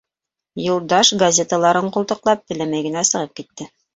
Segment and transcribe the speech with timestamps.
[0.67, 3.71] Юлдаш газеталарын ҡултыҡлап, теләмәй генә сығып китте.